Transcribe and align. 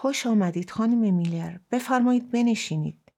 خوش 0.00 0.26
آمدید 0.26 0.70
خانم 0.70 1.14
میلر 1.14 1.58
بفرمایید 1.70 2.30
بنشینید 2.30 3.12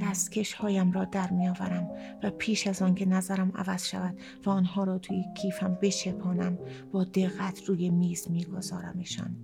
دستکش 0.00 0.52
هایم 0.52 0.92
را 0.92 1.04
در 1.04 1.30
می 1.30 1.48
آورم 1.48 1.90
و 2.22 2.30
پیش 2.30 2.66
از 2.66 2.82
آن 2.82 2.94
که 2.94 3.06
نظرم 3.06 3.52
عوض 3.54 3.86
شود 3.86 4.18
و 4.46 4.50
آنها 4.50 4.84
را 4.84 4.98
توی 4.98 5.24
کیفم 5.36 5.78
بشپانم 5.82 6.58
با 6.92 7.04
دقت 7.04 7.64
روی 7.64 7.90
میز 7.90 8.30
می 8.30 8.44
گذارمشان. 8.44 9.36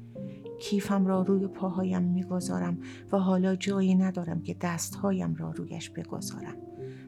کیفم 0.60 1.06
را 1.06 1.22
روی 1.22 1.46
پاهایم 1.46 2.02
می 2.02 2.22
گذارم 2.22 2.78
و 3.12 3.18
حالا 3.18 3.56
جایی 3.56 3.94
ندارم 3.94 4.42
که 4.42 4.56
دستهایم 4.60 5.34
را 5.34 5.50
رویش 5.50 5.90
بگذارم. 5.90 6.56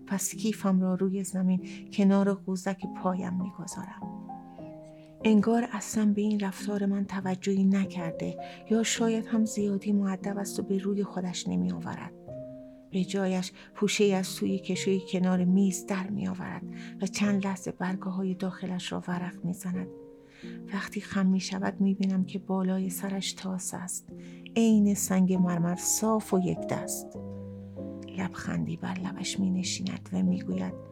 پس 0.06 0.34
کیفم 0.34 0.80
را 0.80 0.94
روی 0.94 1.24
زمین 1.24 1.68
کنار 1.92 2.34
قوزک 2.34 2.86
پایم 3.02 3.34
می 3.34 3.52
گذارم. 3.58 4.19
انگار 5.24 5.68
اصلا 5.72 6.12
به 6.14 6.20
این 6.20 6.40
رفتار 6.40 6.86
من 6.86 7.04
توجهی 7.04 7.64
نکرده 7.64 8.36
یا 8.70 8.82
شاید 8.82 9.26
هم 9.26 9.44
زیادی 9.44 9.92
معدب 9.92 10.38
است 10.38 10.58
و 10.58 10.62
به 10.62 10.78
روی 10.78 11.04
خودش 11.04 11.48
نمی 11.48 11.72
آورد. 11.72 12.12
به 12.90 13.04
جایش 13.04 13.52
پوشه 13.74 14.04
از 14.04 14.26
سوی 14.26 14.58
کشوی 14.58 15.00
کنار 15.12 15.44
میز 15.44 15.86
در 15.86 16.10
می 16.10 16.28
آورد 16.28 16.62
و 17.02 17.06
چند 17.06 17.46
لحظه 17.46 17.72
برگه 17.72 18.10
های 18.10 18.34
داخلش 18.34 18.92
را 18.92 19.02
ورق 19.08 19.44
می 19.44 19.52
زند. 19.52 19.88
وقتی 20.74 21.00
خم 21.00 21.26
می 21.26 21.40
شود 21.40 21.80
می 21.80 21.94
بینم 21.94 22.24
که 22.24 22.38
بالای 22.38 22.90
سرش 22.90 23.32
تاس 23.32 23.74
است. 23.74 24.08
عین 24.56 24.94
سنگ 24.94 25.34
مرمر 25.34 25.76
صاف 25.76 26.34
و 26.34 26.38
یک 26.38 26.58
دست. 26.70 27.18
لبخندی 28.18 28.76
بر 28.76 28.94
لبش 28.94 29.40
می 29.40 29.50
نشیند 29.50 30.08
و 30.12 30.22
می 30.22 30.42
گوید 30.42 30.89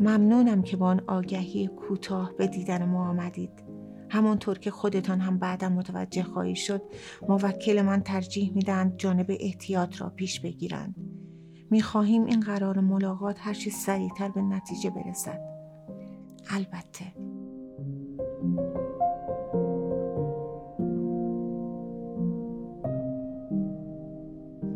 ممنونم 0.00 0.62
که 0.62 0.76
با 0.76 0.86
آن 0.86 1.02
آگهی 1.06 1.66
کوتاه 1.66 2.32
به 2.38 2.46
دیدن 2.46 2.84
ما 2.84 3.08
آمدید. 3.08 3.68
همانطور 4.10 4.58
که 4.58 4.70
خودتان 4.70 5.20
هم 5.20 5.38
بعدم 5.38 5.72
متوجه 5.72 6.22
خواهی 6.22 6.56
شد 6.56 6.82
موکل 7.28 7.82
من 7.82 8.00
ترجیح 8.00 8.52
می‌دهند 8.54 8.96
جانب 8.96 9.26
احتیاط 9.40 10.00
را 10.00 10.10
پیش 10.10 10.40
بگیرند 10.40 10.94
می‌خواهیم 11.70 12.24
این 12.24 12.40
قرار 12.40 12.80
ملاقات 12.80 13.36
هرچی 13.40 13.70
سریعتر 13.70 14.28
به 14.28 14.42
نتیجه 14.42 14.90
برسد 14.90 15.40
البته 16.50 17.04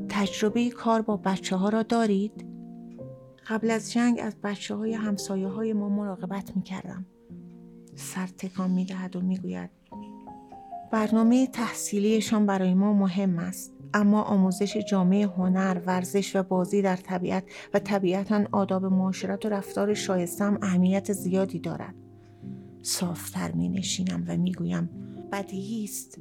تجربه 0.08 0.70
کار 0.70 1.02
با 1.02 1.16
بچه 1.16 1.56
ها 1.56 1.68
را 1.68 1.82
دارید؟ 1.82 2.51
قبل 3.46 3.70
از 3.70 3.92
جنگ 3.92 4.20
از 4.22 4.36
بچه 4.42 4.74
های 4.74 4.94
همسایه 4.94 5.48
های 5.48 5.72
ما 5.72 5.88
مراقبت 5.88 6.56
می 6.56 6.62
کردم. 6.62 7.06
سر 7.94 8.26
تکان 8.26 8.70
می 8.70 8.84
دهد 8.84 9.16
و 9.16 9.20
می 9.20 9.38
گوید 9.38 9.70
برنامه 10.92 11.46
تحصیلیشان 11.46 12.46
برای 12.46 12.74
ما 12.74 12.92
مهم 12.92 13.38
است. 13.38 13.72
اما 13.94 14.22
آموزش 14.22 14.76
جامعه 14.76 15.26
هنر، 15.26 15.80
ورزش 15.86 16.36
و 16.36 16.42
بازی 16.42 16.82
در 16.82 16.96
طبیعت 16.96 17.44
و 17.74 17.78
طبیعتا 17.78 18.44
آداب 18.52 18.84
معاشرت 18.84 19.46
و 19.46 19.48
رفتار 19.48 19.94
شایستم 19.94 20.58
اهمیت 20.62 21.12
زیادی 21.12 21.58
دارد. 21.58 21.94
صافتر 22.82 23.52
می 23.52 23.68
نشینم 23.68 24.24
و 24.28 24.36
می 24.36 24.52
گویم 24.52 24.90
بدیهی 25.32 25.84
است. 25.84 26.18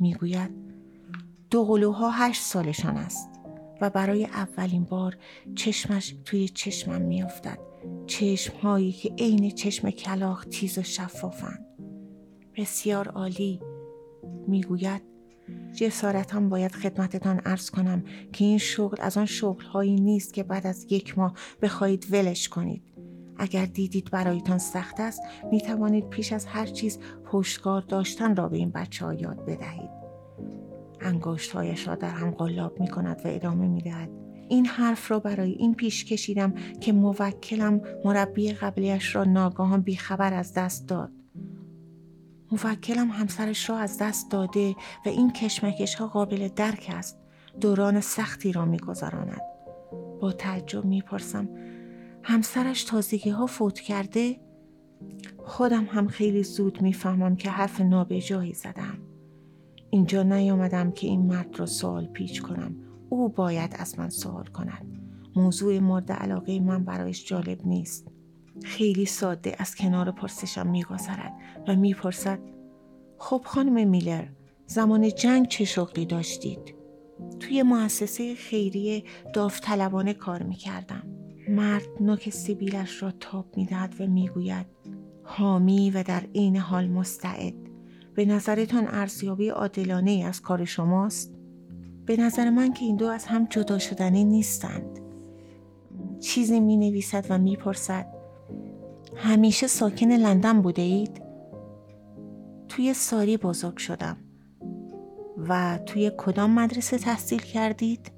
می 0.00 0.14
گوید 0.14 0.50
دو 1.50 1.64
قلوها 1.64 2.10
هشت 2.10 2.42
سالشان 2.42 2.96
است 2.96 3.33
و 3.84 3.90
برای 3.90 4.24
اولین 4.24 4.84
بار 4.84 5.16
چشمش 5.54 6.14
توی 6.24 6.48
چشمم 6.48 7.02
می 7.02 7.22
افتد. 7.22 7.58
چشم 8.06 8.56
هایی 8.56 8.92
که 8.92 9.14
عین 9.18 9.50
چشم 9.50 9.90
کلاخ 9.90 10.44
تیز 10.44 10.78
و 10.78 10.82
شفافند. 10.82 11.66
بسیار 12.56 13.08
عالی 13.08 13.60
می‌گوید 14.48 15.02
جسارتم 15.74 16.48
باید 16.48 16.72
خدمتتان 16.72 17.40
ارز 17.44 17.70
کنم 17.70 18.04
که 18.32 18.44
این 18.44 18.58
شغل 18.58 18.96
از 19.00 19.16
آن 19.16 19.26
شغل 19.26 19.64
هایی 19.64 19.94
نیست 19.94 20.34
که 20.34 20.42
بعد 20.42 20.66
از 20.66 20.86
یک 20.90 21.18
ماه 21.18 21.34
بخواهید 21.62 22.06
ولش 22.10 22.48
کنید. 22.48 22.82
اگر 23.36 23.66
دیدید 23.66 24.10
برایتان 24.10 24.58
سخت 24.58 25.00
است 25.00 25.20
می 25.50 25.60
توانید 25.60 26.08
پیش 26.08 26.32
از 26.32 26.46
هر 26.46 26.66
چیز 26.66 26.98
پشتکار 27.24 27.80
داشتن 27.80 28.36
را 28.36 28.48
به 28.48 28.56
این 28.56 28.70
بچه 28.70 29.04
ها 29.04 29.14
یاد 29.14 29.46
بدهید. 29.46 30.03
انگشتهایش 31.04 31.88
را 31.88 31.94
در 31.94 32.10
هم 32.10 32.30
قلاب 32.30 32.80
می 32.80 32.88
کند 32.88 33.20
و 33.24 33.28
ادامه 33.28 33.68
می 33.68 33.82
دهد. 33.82 34.10
این 34.48 34.66
حرف 34.66 35.10
را 35.10 35.18
برای 35.18 35.52
این 35.52 35.74
پیش 35.74 36.04
کشیدم 36.04 36.54
که 36.80 36.92
موکلم 36.92 37.80
مربی 38.04 38.52
قبلیش 38.52 39.16
را 39.16 39.24
ناگاهان 39.24 39.80
بیخبر 39.80 40.34
از 40.34 40.54
دست 40.54 40.88
داد. 40.88 41.12
موکلم 42.52 43.08
همسرش 43.10 43.70
را 43.70 43.78
از 43.78 43.98
دست 43.98 44.30
داده 44.30 44.74
و 45.06 45.08
این 45.08 45.32
کشمکش 45.32 45.94
ها 45.94 46.06
قابل 46.06 46.48
درک 46.48 46.90
است. 46.94 47.18
دوران 47.60 48.00
سختی 48.00 48.52
را 48.52 48.64
میگذراند. 48.64 49.40
با 50.20 50.32
تعجب 50.32 50.84
می‌پرسم 50.84 51.48
همسرش 52.22 52.84
تازگی 52.84 53.30
ها 53.30 53.46
فوت 53.46 53.80
کرده؟ 53.80 54.40
خودم 55.36 55.84
هم 55.84 56.08
خیلی 56.08 56.42
زود 56.42 56.82
می‌فهمم 56.82 57.36
که 57.36 57.50
حرف 57.50 57.80
نابجایی 57.80 58.54
زدم. 58.54 58.98
اینجا 59.94 60.22
نیامدم 60.22 60.90
که 60.90 61.06
این 61.06 61.20
مرد 61.20 61.60
را 61.60 61.66
سوال 61.66 62.06
پیچ 62.06 62.42
کنم. 62.42 62.76
او 63.08 63.28
باید 63.28 63.76
از 63.78 63.98
من 63.98 64.08
سوال 64.08 64.44
کند. 64.44 65.00
موضوع 65.36 65.78
مورد 65.78 66.12
علاقه 66.12 66.60
من 66.60 66.84
برایش 66.84 67.28
جالب 67.28 67.66
نیست. 67.66 68.08
خیلی 68.64 69.06
ساده 69.06 69.56
از 69.58 69.76
کنار 69.76 70.10
پرسشم 70.10 70.66
میگذرد 70.66 71.32
و 71.68 71.76
می‌پرسد 71.76 72.38
خب 73.18 73.42
خانم 73.44 73.88
میلر 73.88 74.24
زمان 74.66 75.08
جنگ 75.08 75.48
چه 75.48 75.64
شغلی 75.64 76.06
داشتید؟ 76.06 76.74
توی 77.40 77.62
مؤسسه 77.62 78.34
خیریه 78.34 79.04
داوطلبانه 79.34 80.14
کار 80.14 80.42
می‌کردم 80.42 81.02
مرد 81.48 81.88
نوک 82.00 82.30
سیبیلش 82.30 83.02
را 83.02 83.10
تاب 83.10 83.56
می‌دهد 83.56 83.94
و 84.00 84.06
می‌گوید 84.06 84.66
حامی 85.22 85.90
و 85.90 86.02
در 86.02 86.22
عین 86.34 86.56
حال 86.56 86.88
مستعد 86.88 87.54
به 88.14 88.24
نظرتان 88.24 88.86
ارزیابی 88.88 89.48
عادلانه 89.48 90.10
ای 90.10 90.22
از 90.22 90.42
کار 90.42 90.64
شماست؟ 90.64 91.34
به 92.06 92.16
نظر 92.16 92.50
من 92.50 92.72
که 92.72 92.84
این 92.84 92.96
دو 92.96 93.06
از 93.06 93.24
هم 93.26 93.46
جدا 93.50 93.78
شدنی 93.78 94.24
نیستند 94.24 95.00
چیزی 96.20 96.60
می 96.60 96.76
نویسد 96.76 97.26
و 97.30 97.38
می‌پرسد 97.38 98.06
همیشه 99.16 99.66
ساکن 99.66 100.06
لندن 100.06 100.62
بوده 100.62 100.82
اید؟ 100.82 101.22
توی 102.68 102.94
ساری 102.94 103.36
بزرگ 103.36 103.76
شدم 103.76 104.16
و 105.48 105.78
توی 105.86 106.12
کدام 106.18 106.50
مدرسه 106.50 106.98
تحصیل 106.98 107.40
کردید؟ 107.40 108.12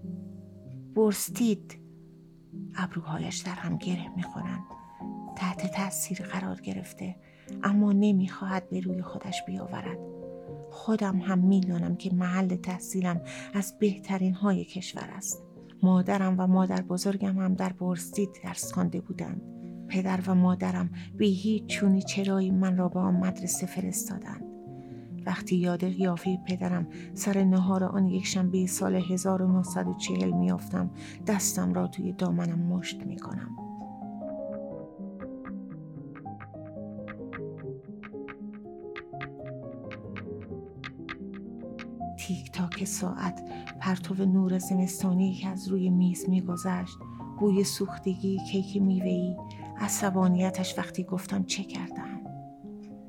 برستید 0.94 1.78
ابروهایش 2.76 3.38
در 3.38 3.52
هم 3.52 3.76
گره 3.76 4.08
می‌خورند 4.16 4.62
تحت 5.36 5.76
تاثیر 5.76 6.22
قرار 6.22 6.60
گرفته 6.60 7.16
اما 7.62 7.92
نمی‌خواهد 7.92 8.70
به 8.70 8.80
روی 8.80 9.02
خودش 9.02 9.42
بیاورد. 9.46 9.98
خودم 10.70 11.18
هم 11.18 11.38
می‌دانم 11.38 11.96
که 11.96 12.14
محل 12.14 12.56
تحصیلم 12.56 13.20
از 13.54 13.78
بهترین 13.78 14.34
های 14.34 14.64
کشور 14.64 15.08
است. 15.12 15.42
مادرم 15.82 16.34
و 16.38 16.46
مادر 16.46 16.82
بزرگم 16.82 17.38
هم 17.38 17.54
در 17.54 17.72
برستید 17.72 18.28
درس 18.44 18.72
خوانده 18.72 19.00
بودند. 19.00 19.42
پدر 19.88 20.20
و 20.26 20.34
مادرم 20.34 20.90
به 21.16 21.26
هیچ 21.26 21.66
چونی 21.66 22.02
چرایی 22.02 22.50
من 22.50 22.76
را 22.76 22.88
به 22.88 23.00
آن 23.00 23.14
مدرسه 23.14 23.66
فرستادند. 23.66 24.42
وقتی 25.26 25.56
یاد 25.56 25.84
قیافه 25.84 26.38
پدرم 26.48 26.86
سر 27.14 27.44
نهار 27.44 27.84
آن 27.84 28.06
یک 28.06 28.26
شنبه 28.26 28.66
سال 28.66 28.94
1940 28.94 30.30
میافتم 30.30 30.90
دستم 31.26 31.74
را 31.74 31.86
توی 31.86 32.12
دامنم 32.12 32.58
مشت 32.58 33.06
می‌کنم. 33.06 33.65
تیک 42.26 42.52
تاک 42.52 42.84
ساعت 42.84 43.42
پرتو 43.80 44.24
نور 44.24 44.58
زمستانی 44.58 45.34
که 45.34 45.48
از 45.48 45.68
روی 45.68 45.90
میز 45.90 46.28
میگذشت. 46.28 46.98
بوی 47.40 47.64
سوختگی 47.64 48.38
کیک 48.50 48.82
میوهای 48.82 49.36
عصبانیتش 49.78 50.78
وقتی 50.78 51.04
گفتم 51.04 51.44
چه 51.44 51.64
کردم 51.64 52.20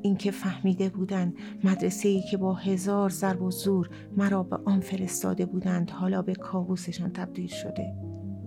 اینکه 0.02 0.32
فهمیده 0.32 0.90
بودند 0.90 1.34
مدرسه 1.64 2.10
ای 2.10 2.22
که 2.32 2.38
با 2.38 2.54
هزار 2.54 3.10
ضرب 3.10 3.42
و 3.42 3.52
زور 3.52 3.90
مرا 4.18 4.44
به 4.44 4.60
آن 4.66 4.80
فرستاده 4.80 5.46
بودند 5.46 5.92
حالا 5.92 6.22
به 6.22 6.36
کابوسشان 6.36 7.14
تبدیل 7.14 7.48
شده. 7.48 7.96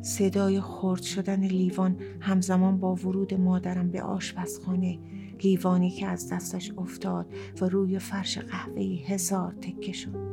صدای 0.03 0.61
خرد 0.61 1.03
شدن 1.03 1.45
لیوان 1.45 1.97
همزمان 2.21 2.81
با 2.81 2.95
ورود 2.95 3.35
مادرم 3.35 3.91
به 3.91 4.03
آشپزخانه 4.03 4.99
لیوانی 5.45 5.91
که 5.91 6.07
از 6.07 6.33
دستش 6.33 6.73
افتاد 6.79 7.27
و 7.61 7.65
روی 7.65 7.99
فرش 7.99 8.39
قهوه 8.39 8.83
هزار 8.83 9.53
تکه 9.53 9.93
شد. 9.93 10.30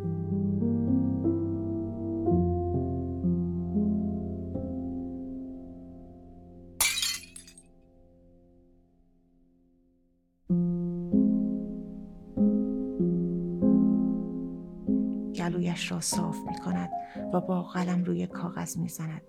را 15.88 16.02
صاف 16.02 16.38
می 16.48 16.56
کند 16.56 16.90
و 17.34 17.42
با 17.42 17.64
قلم 17.64 18.04
روی 18.04 18.28
کاغذ 18.28 18.78
می 18.78 18.90
زند. 18.90 19.22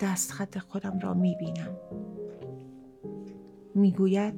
دستخط 0.00 0.58
خودم 0.58 0.98
را 0.98 1.14
می 1.14 1.36
بینم. 1.40 1.76
می 3.74 3.92
گوید 3.92 4.34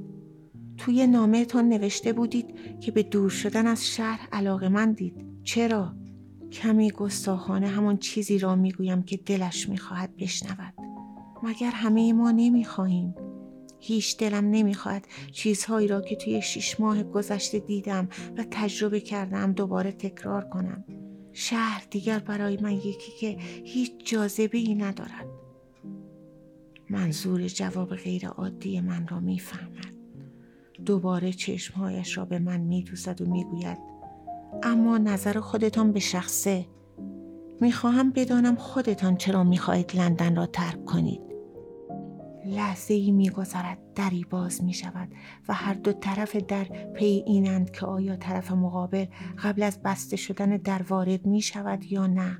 توی 0.77 1.07
نامه 1.07 1.45
تان 1.45 1.69
نوشته 1.69 2.13
بودید 2.13 2.81
که 2.81 2.93
به 2.93 3.03
دور 3.03 3.31
شدن 3.31 3.67
از 3.67 3.87
شهر 3.87 4.29
علاقه 4.33 4.69
من 4.69 4.93
دید. 4.93 5.27
چرا؟ 5.43 5.95
کمی 6.53 6.91
گستاخانه 6.91 7.67
همون 7.67 7.97
چیزی 7.97 8.39
را 8.39 8.55
می‌گویم 8.55 9.03
که 9.03 9.17
دلش 9.17 9.69
می‌خواهد 9.69 10.17
بشنود 10.17 10.75
مگر 11.43 11.71
همه 11.71 12.13
ما 12.13 12.31
نمی‌خواهیم 12.31 13.15
هیچ 13.81 14.19
دلم 14.19 14.51
نمی‌خواهد 14.51 15.07
چیزهایی 15.33 15.89
را 15.89 16.01
که 16.01 16.17
توی 16.17 16.43
شیش 16.43 16.81
ماه 16.81 17.03
گذشته 17.03 17.59
دیدم 17.59 18.09
و 18.37 18.45
تجربه 18.51 19.01
کردم 19.01 19.53
دوباره 19.53 19.93
تکرار 19.93 20.45
کنم 20.45 20.85
شهر 21.41 21.87
دیگر 21.91 22.19
برای 22.19 22.59
من 22.63 22.73
یکی 22.73 23.13
که 23.21 23.37
هیچ 23.65 23.93
جاذبه 24.05 24.59
ای 24.59 24.75
ندارد. 24.75 25.27
منظور 26.91 27.47
جواب 27.47 27.97
غیر 27.97 28.29
عادی 28.29 28.81
من 28.81 29.07
را 29.09 29.21
می‌فهمد. 29.21 29.95
دوباره 30.87 31.33
چشمهایش 31.33 32.19
را 32.19 32.25
به 32.25 32.39
من 32.39 32.61
میدوزد 32.61 33.21
و 33.21 33.31
می‌گوید 33.31 33.79
اما 34.63 34.99
نظر 34.99 35.41
خودتان 35.41 35.93
به 35.93 36.01
شخصه. 36.01 36.67
می‌خواهم 37.61 38.11
بدانم 38.11 38.57
خودتان 38.57 39.17
چرا 39.17 39.45
می‌خواهید 39.45 39.97
لندن 39.97 40.37
را 40.37 40.47
ترک 40.47 40.85
کنید. 40.85 41.21
لحظه 42.47 42.95
ای 42.95 43.13
میگذرد 43.13 43.79
دری 43.95 44.27
باز 44.31 44.65
می 44.65 44.75
شود 44.75 45.09
و 45.49 45.55
هر 45.55 45.75
دو 45.75 45.93
طرف 45.93 46.37
در 46.37 46.65
پی 46.95 47.25
اینند 47.27 47.71
که 47.71 47.87
آیا 47.87 48.17
طرف 48.17 48.53
مقابل 48.53 49.07
قبل 49.43 49.63
از 49.63 49.83
بسته 49.83 50.17
شدن 50.17 50.57
در 50.57 50.83
وارد 50.83 51.27
می 51.27 51.41
شود 51.41 51.93
یا 51.93 52.07
نه 52.07 52.39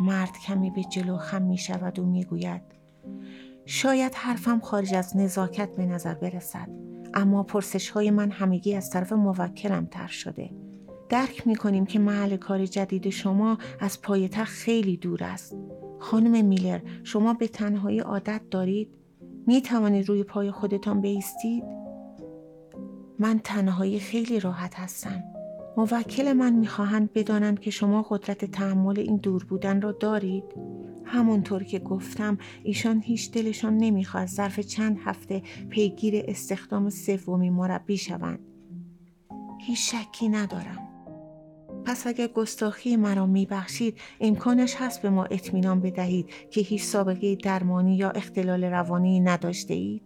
مرد 0.00 0.38
کمی 0.46 0.70
به 0.70 0.84
جلو 0.84 1.16
خم 1.16 1.42
می 1.42 1.58
شود 1.58 1.98
و 1.98 2.06
می 2.06 2.24
گوید 2.24 2.62
شاید 3.66 4.14
حرفم 4.14 4.60
خارج 4.60 4.94
از 4.94 5.16
نزاکت 5.16 5.76
به 5.76 5.86
نظر 5.86 6.14
برسد 6.14 6.68
اما 7.14 7.42
پرسش 7.42 7.90
های 7.90 8.10
من 8.10 8.30
همگی 8.30 8.74
از 8.74 8.90
طرف 8.90 9.12
موکلم 9.12 9.86
تر 9.86 10.06
شده 10.06 10.50
درک 11.08 11.46
می 11.46 11.56
کنیم 11.56 11.86
که 11.86 11.98
محل 11.98 12.36
کار 12.36 12.66
جدید 12.66 13.10
شما 13.10 13.58
از 13.80 14.02
پایتخت 14.02 14.52
خیلی 14.52 14.96
دور 14.96 15.24
است. 15.24 15.56
خانم 15.98 16.44
میلر 16.44 16.80
شما 17.04 17.34
به 17.34 17.48
تنهایی 17.48 18.00
عادت 18.00 18.40
دارید؟ 18.50 18.88
می 19.46 19.62
توانید 19.62 20.08
روی 20.08 20.22
پای 20.22 20.50
خودتان 20.50 21.00
بیستید؟ 21.00 21.64
من 23.18 23.40
تنهایی 23.44 23.98
خیلی 23.98 24.40
راحت 24.40 24.74
هستم. 24.74 25.24
موکل 25.76 26.32
من 26.32 26.52
می‌خواهند 26.52 27.12
بدانند 27.12 27.60
که 27.60 27.70
شما 27.70 28.02
قدرت 28.02 28.44
تحمل 28.44 28.98
این 28.98 29.16
دور 29.16 29.44
بودن 29.44 29.80
را 29.80 29.92
دارید؟ 29.92 30.44
همونطور 31.04 31.62
که 31.62 31.78
گفتم 31.78 32.38
ایشان 32.62 33.02
هیچ 33.02 33.32
دلشان 33.32 33.76
نمی‌خواد 33.76 34.26
ظرف 34.26 34.60
چند 34.60 34.98
هفته 35.04 35.42
پیگیر 35.68 36.24
استخدام 36.28 36.90
سومی 36.90 37.50
مربی 37.50 37.96
شوند. 37.96 38.38
هیچ 39.60 39.94
شکی 39.94 40.28
ندارم. 40.28 40.87
پس 41.88 42.06
اگر 42.06 42.26
گستاخی 42.26 42.96
مرا 42.96 43.26
میبخشید 43.26 43.98
امکانش 44.20 44.74
هست 44.78 45.02
به 45.02 45.10
ما 45.10 45.24
اطمینان 45.24 45.80
بدهید 45.80 46.26
که 46.50 46.60
هیچ 46.60 46.82
سابقه 46.82 47.34
درمانی 47.34 47.96
یا 47.96 48.10
اختلال 48.10 48.64
روانی 48.64 49.20
نداشته 49.20 49.74
اید؟ 49.74 50.02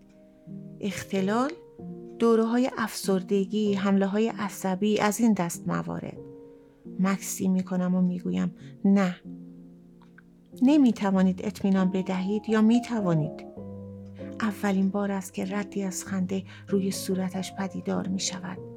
اختلال؟ 0.80 1.50
دوره 2.18 2.44
های 2.44 2.70
افسردگی، 2.78 3.74
حمله 3.74 4.06
های 4.06 4.28
عصبی 4.28 5.00
از 5.00 5.20
این 5.20 5.32
دست 5.32 5.68
موارد. 5.68 6.18
مکسی 7.00 7.48
می 7.48 7.62
کنم 7.62 7.94
و 7.94 8.00
می‌گویم 8.00 8.54
نه. 8.84 9.16
نمی 10.62 10.92
توانید 10.92 11.40
اطمینان 11.44 11.90
بدهید 11.90 12.48
یا 12.48 12.62
می 12.62 12.80
توانید؟ 12.80 13.46
اولین 14.40 14.88
بار 14.88 15.12
است 15.12 15.34
که 15.34 15.44
ردی 15.44 15.82
از 15.82 16.04
خنده 16.04 16.44
روی 16.68 16.90
صورتش 16.90 17.52
پدیدار 17.54 18.08
می 18.08 18.20
شود. 18.20 18.71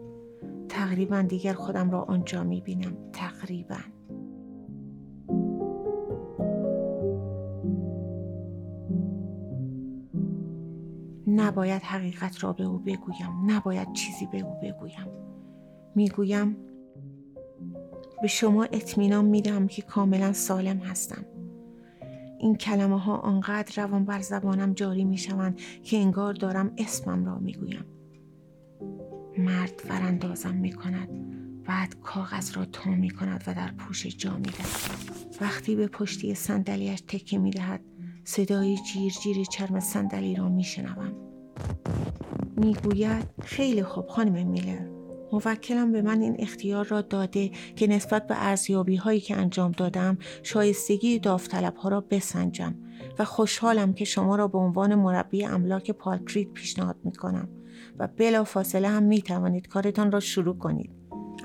تقریبا 0.86 1.22
دیگر 1.22 1.54
خودم 1.54 1.92
را 1.92 2.02
آنجا 2.02 2.44
می 2.44 2.62
بینم 2.62 2.98
تقریبا. 3.14 3.76
نباید 11.28 11.82
حقیقت 11.82 12.44
را 12.44 12.54
به 12.54 12.64
او 12.64 12.78
بگویم. 12.78 13.52
نباید 13.52 13.94
چیزی 13.94 14.26
به 14.32 14.40
او 14.40 14.56
بگویم. 14.64 15.08
می‌گویم 15.96 16.58
به 18.22 18.28
شما 18.28 18.64
اطمینان 18.64 19.26
میدم 19.26 19.68
که 19.68 19.81
کاملا 19.81 20.34
سالم 20.34 20.78
هستم. 20.78 21.26
این 22.40 22.56
کلمه 22.56 23.00
ها 23.00 23.18
آنقدر 23.18 23.84
روان 23.84 24.06
بر 24.06 24.22
زبانم 24.22 24.74
جاری 24.74 25.04
می 25.06 25.18
شوند 25.18 25.60
که 25.84 25.98
انگار 25.98 26.34
دارم 26.34 26.72
اسمم 26.78 27.26
را 27.26 27.40
می 27.40 27.54
گویم. 27.54 27.94
مرد 29.38 29.82
وراندازم 29.90 30.56
می 30.56 30.72
کند 30.72 31.10
بعد 31.64 31.96
کاغذ 32.04 32.58
را 32.58 32.66
تا 32.66 32.90
می 32.90 33.10
کند 33.10 33.44
و 33.48 33.54
در 33.54 33.72
پوش 33.72 34.08
جا 34.08 34.38
می 34.38 34.50
وقتی 35.42 35.76
به 35.76 35.88
پشتی 35.88 36.36
صندلیاش 36.36 37.02
تکه 37.02 37.38
می 37.38 37.52
دهد 37.52 37.82
صدای 38.24 38.78
جیر 38.78 39.14
جیر 39.24 39.44
چرم 39.44 39.80
صندلی 39.80 40.36
را 40.36 40.50
می 40.50 40.64
شنوم 40.64 41.14
می 42.58 42.74
گوید 42.74 43.26
خیلی 43.44 43.84
خوب 43.84 44.08
خانم 44.08 44.48
میلر. 44.48 44.94
موکلم 45.36 45.92
به 45.92 46.02
من 46.02 46.22
این 46.22 46.36
اختیار 46.40 46.86
را 46.86 47.02
داده 47.02 47.52
که 47.76 47.88
نسبت 47.88 48.28
به 48.28 48.36
ارزیابی 48.38 48.96
هایی 48.96 49.20
که 49.20 49.38
انجام 49.38 49.72
دادم 49.72 50.18
شایستگی 50.44 51.20
داوطلب 51.20 51.76
ها 51.76 51.90
را 51.90 52.02
بسنجم 52.02 52.76
و 53.20 53.26
خوشحالم 53.26 53.94
که 53.94 54.06
شما 54.06 54.36
را 54.36 54.48
به 54.48 54.58
عنوان 54.58 54.96
مربی 54.96 55.46
املاک 55.46 55.92
پالکریت 55.92 56.48
پیشنهاد 56.48 56.96
می 57.04 57.12
کنم 57.12 57.50
و 58.00 58.08
بلا 58.08 58.44
فاصله 58.44 58.88
هم 58.88 59.04
می 59.04 59.22
توانید 59.22 59.68
کارتان 59.68 60.12
را 60.12 60.20
شروع 60.20 60.58
کنید. 60.58 60.92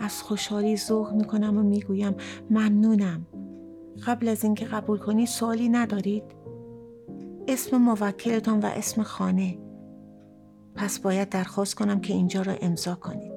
از 0.00 0.22
خوشحالی 0.22 0.76
ذوق 0.76 1.12
می 1.12 1.24
کنم 1.24 1.58
و 1.58 1.62
می 1.62 1.80
گویم 1.80 2.14
ممنونم. 2.50 3.26
قبل 4.06 4.28
از 4.28 4.44
اینکه 4.44 4.64
قبول 4.64 4.98
کنید 4.98 5.28
سوالی 5.28 5.68
ندارید؟ 5.68 6.24
اسم 7.48 7.76
موکلتان 7.76 8.60
و 8.60 8.66
اسم 8.66 9.02
خانه. 9.02 9.58
پس 10.74 10.98
باید 10.98 11.28
درخواست 11.28 11.74
کنم 11.74 12.00
که 12.00 12.14
اینجا 12.14 12.42
را 12.42 12.52
امضا 12.52 12.94
کنید. 12.94 13.29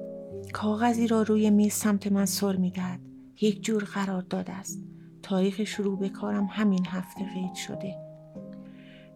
کاغذی 0.54 1.06
را 1.06 1.22
روی 1.22 1.50
میز 1.50 1.72
سمت 1.72 2.12
من 2.12 2.26
سر 2.26 2.56
می 2.56 2.70
دهد. 2.70 3.00
یک 3.40 3.64
جور 3.64 3.84
قرار 3.84 4.22
داده 4.22 4.52
است. 4.52 4.82
تاریخ 5.22 5.64
شروع 5.64 5.98
به 5.98 6.08
کارم 6.08 6.48
همین 6.50 6.86
هفته 6.86 7.20
قید 7.34 7.54
شده. 7.54 7.96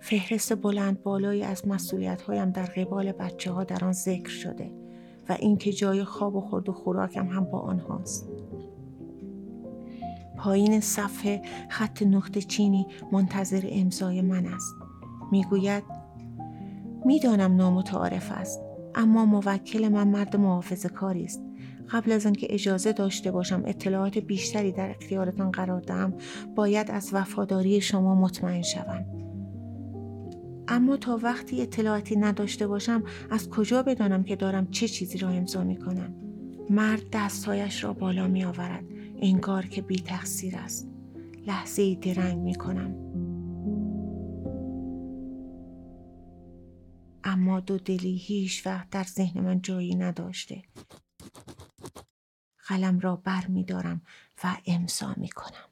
فهرست 0.00 0.54
بلند 0.54 1.02
بالایی 1.02 1.42
از 1.42 1.68
مسئولیت 1.68 2.22
هایم 2.22 2.50
در 2.50 2.64
قبال 2.64 3.12
بچه 3.12 3.52
ها 3.52 3.64
در 3.64 3.84
آن 3.84 3.92
ذکر 3.92 4.28
شده 4.28 4.72
و 5.28 5.36
اینکه 5.38 5.72
جای 5.72 6.04
خواب 6.04 6.36
و 6.36 6.40
خورد 6.40 6.68
و 6.68 6.72
خوراکم 6.72 7.26
هم 7.26 7.44
با 7.44 7.58
آنهاست. 7.58 8.28
پایین 10.36 10.80
صفحه 10.80 11.42
خط 11.68 12.02
نقطه 12.02 12.42
چینی 12.42 12.86
منتظر 13.12 13.68
امضای 13.70 14.22
من 14.22 14.46
است. 14.46 14.74
می‌گوید 15.32 15.84
می‌دانم 17.04 17.56
نامتعارف 17.56 18.32
است 18.32 18.67
اما 18.98 19.24
موکل 19.24 19.88
من 19.88 20.08
مرد 20.08 20.36
محافظ 20.36 20.86
کاری 20.86 21.24
است. 21.24 21.42
قبل 21.90 22.12
از 22.12 22.26
آنکه 22.26 22.46
اجازه 22.50 22.92
داشته 22.92 23.30
باشم 23.30 23.62
اطلاعات 23.66 24.18
بیشتری 24.18 24.72
در 24.72 24.90
اختیارتان 24.90 25.50
قرار 25.50 25.80
دهم 25.80 26.14
باید 26.56 26.90
از 26.90 27.10
وفاداری 27.12 27.80
شما 27.80 28.14
مطمئن 28.14 28.62
شوم. 28.62 29.04
اما 30.68 30.96
تا 30.96 31.20
وقتی 31.22 31.62
اطلاعاتی 31.62 32.16
نداشته 32.16 32.66
باشم 32.66 33.02
از 33.30 33.50
کجا 33.50 33.82
بدانم 33.82 34.22
که 34.22 34.36
دارم 34.36 34.70
چه 34.70 34.88
چیزی 34.88 35.18
را 35.18 35.28
امضا 35.28 35.64
می 35.64 35.76
کنم 35.76 36.14
مرد 36.70 37.02
دستهایش 37.12 37.84
را 37.84 37.92
بالا 37.92 38.28
می 38.28 38.44
آورد 38.44 38.84
انگار 39.22 39.66
که 39.66 39.82
بی 39.82 39.96
تقصیر 39.96 40.56
است. 40.56 40.88
لحظه 41.46 41.94
درنگ 41.94 42.38
می 42.38 42.54
کنم 42.54 42.94
اما 47.38 47.60
دو 47.60 47.78
دلی 47.78 48.16
هیچ 48.16 48.66
وقت 48.66 48.90
در 48.90 49.04
ذهن 49.04 49.40
من 49.40 49.62
جایی 49.62 49.94
نداشته. 49.94 50.62
قلم 52.66 53.00
را 53.00 53.16
بر 53.16 53.46
می 53.46 53.64
دارم 53.64 54.02
و 54.44 54.56
امضا 54.66 55.14
می 55.16 55.28
کنم 55.28 55.68